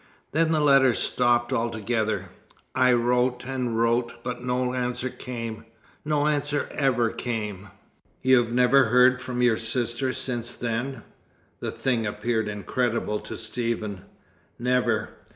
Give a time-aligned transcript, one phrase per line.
[0.31, 2.29] Then the letters stopped altogether.
[2.73, 5.63] I wrote and wrote, but no answer came
[6.03, 7.67] no answer ever came."
[8.23, 11.03] "You've never heard from your sister since then?"
[11.59, 14.01] The thing appeared incredible to Stephen.
[14.57, 15.09] "Never.